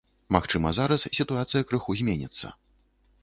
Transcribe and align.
Магчыма, 0.35 0.71
зараз 0.77 1.05
сітуацыя 1.17 1.63
крыху 1.71 1.97
зменіцца. 1.99 2.47